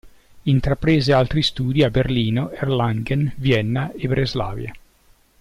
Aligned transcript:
Intraprese 0.51 1.13
altri 1.13 1.43
studi 1.43 1.83
a 1.83 1.91
Berlino, 1.91 2.49
Erlangen, 2.49 3.33
Vienna 3.35 3.91
e 3.91 4.07
Breslavia. 4.07 4.73